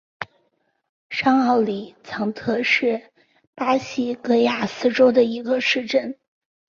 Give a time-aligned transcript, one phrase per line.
[1.11, 3.11] 上奥里藏特是
[3.53, 6.17] 巴西戈亚斯州的一个市镇。